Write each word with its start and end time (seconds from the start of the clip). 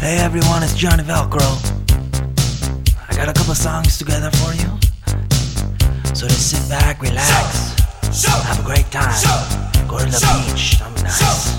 Hey 0.00 0.18
everyone, 0.18 0.62
it's 0.62 0.74
Giani 0.74 1.04
Velcreaux. 1.04 1.56
I 3.08 3.14
got 3.16 3.28
a 3.28 3.32
couple 3.32 3.54
songs 3.54 3.96
together 3.96 4.30
for 4.32 4.52
you. 4.52 4.78
So 6.14 6.28
just 6.28 6.50
sit 6.50 6.68
back, 6.68 7.00
relax, 7.00 7.80
have 8.44 8.60
a 8.60 8.62
great 8.62 8.90
time. 8.90 9.10
Go 9.88 9.98
to 9.98 10.04
the 10.04 10.20
beach, 10.46 10.76
something 10.76 11.04
nice. 11.04 11.56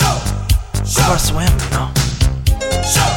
Go 0.00 1.02
for 1.02 1.14
a 1.14 1.18
swim, 1.18 1.52
you 1.60 1.70
know. 1.70 3.13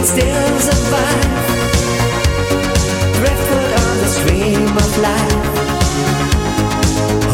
can 0.00 0.06
still 0.06 0.58
survive. 0.60 1.30
Driftwood 3.18 3.72
on 3.82 3.94
the 4.02 4.08
stream 4.16 4.76
of 4.84 4.90
life. 5.08 5.44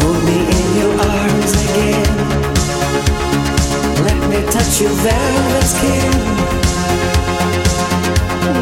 Hold 0.01 0.21
me 0.27 0.37
in 0.57 0.67
your 0.81 0.93
arms 0.99 1.53
again. 1.65 2.13
Let 4.07 4.21
me 4.31 4.39
touch 4.51 4.81
your 4.81 4.95
velvet 5.05 5.67
skin. 5.75 6.11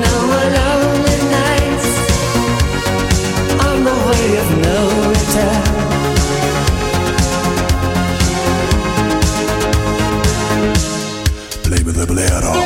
Now 0.04 0.20
my 0.34 0.46
lonely 0.58 1.20
nights 1.40 1.90
on 3.68 3.78
the 3.88 3.96
way 4.08 4.28
of 4.44 4.48
no 4.66 4.78
return. 5.16 5.64
Play 11.64 11.82
with 11.84 11.96
the 11.96 12.06
bolero. 12.06 12.65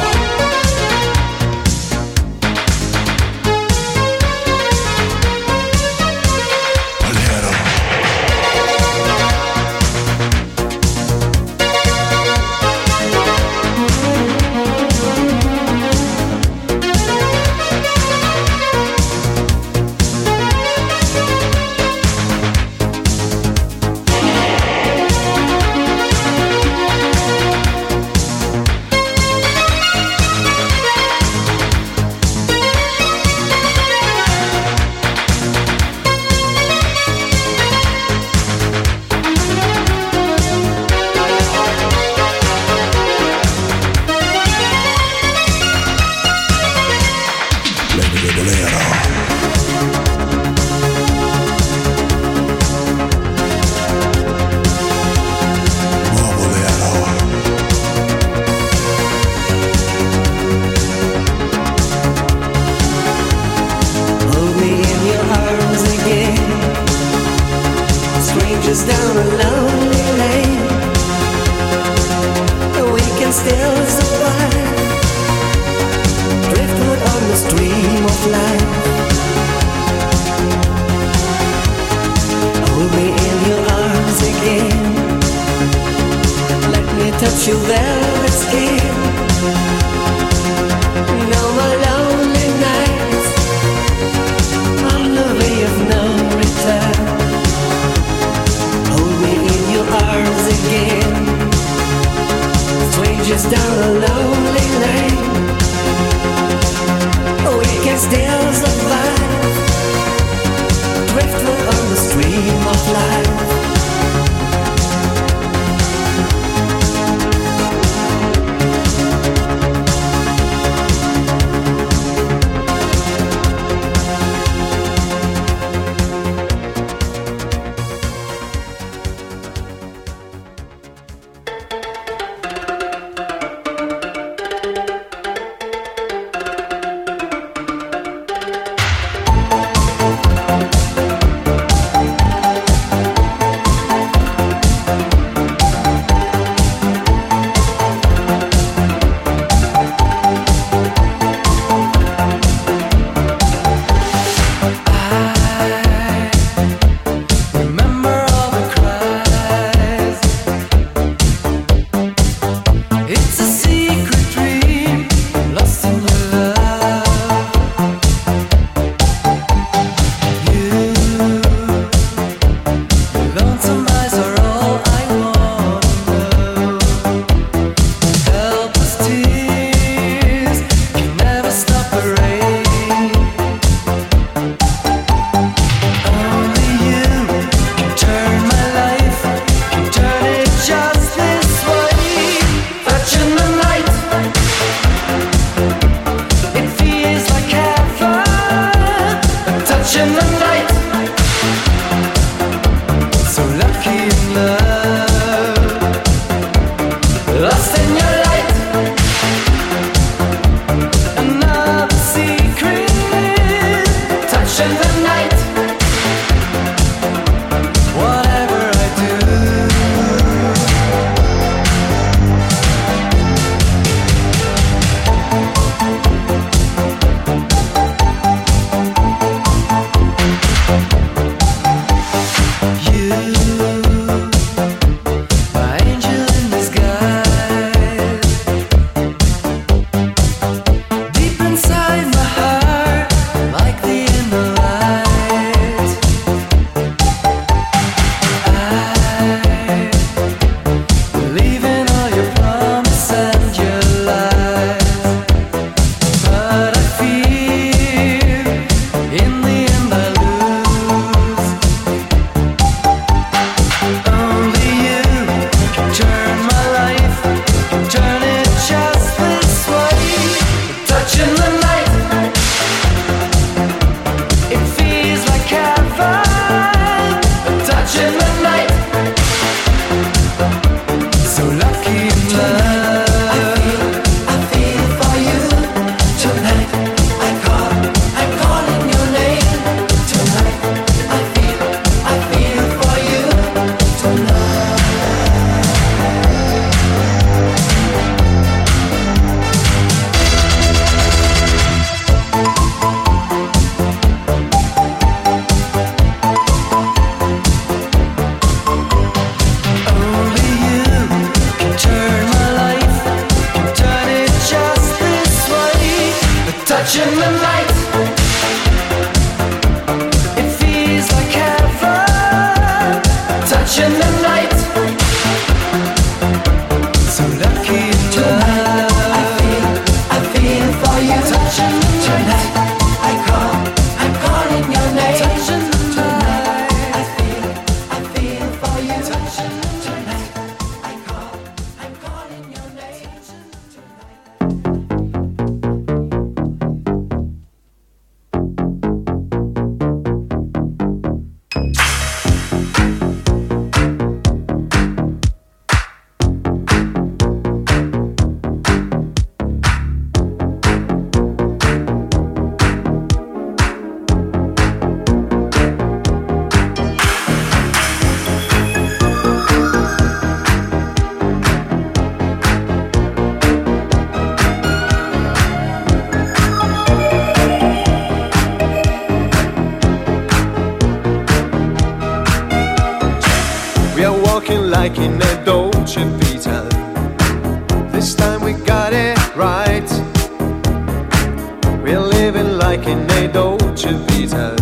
Chivita. 393.79 394.57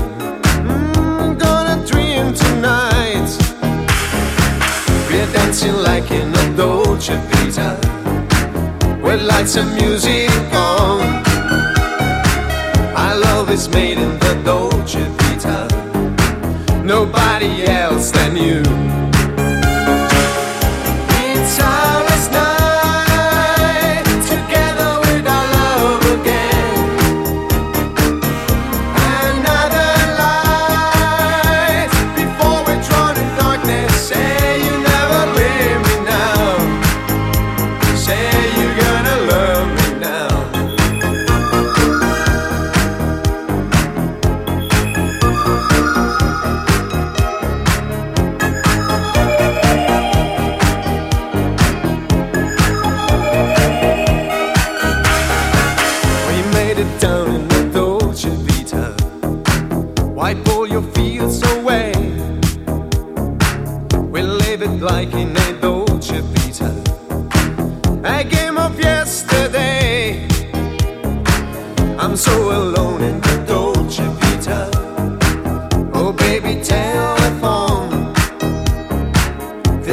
Mm, 0.61 1.39
gonna 1.39 1.83
dream 1.87 2.35
tonight. 2.35 3.27
We're 5.09 5.31
dancing 5.33 5.73
like 5.77 6.11
in 6.11 6.31
a 6.35 6.55
Dolce 6.55 7.15
Vita, 7.31 7.79
with 9.01 9.23
lights 9.23 9.55
and 9.55 9.73
music 9.73 10.29
on. 10.53 11.01
Our 12.95 13.15
love 13.17 13.49
is 13.49 13.67
made 13.69 13.97
in 13.97 14.19
the 14.19 14.39
Dolce 14.45 15.03
Vita. 15.17 15.67
Nobody 16.83 17.65
else 17.65 18.11
than 18.11 18.35
you. 18.37 18.61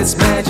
this 0.05 0.17
magic. 0.19 0.44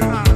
Roger. 0.00 0.29